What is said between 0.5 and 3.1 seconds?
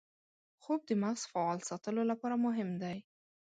خوب د مغز فعال ساتلو لپاره مهم دی